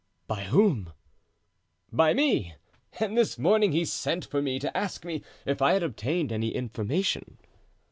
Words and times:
"By 0.25 0.45
whom?" 0.45 0.93
"By 1.93 2.15
me; 2.15 2.55
and 2.99 3.15
this 3.15 3.37
morning 3.37 3.71
he 3.71 3.85
sent 3.85 4.25
for 4.25 4.41
me 4.41 4.57
to 4.57 4.75
ask 4.75 5.05
me 5.05 5.21
if 5.45 5.61
I 5.61 5.73
had 5.73 5.83
obtained 5.83 6.31
any 6.31 6.55
information." 6.55 7.37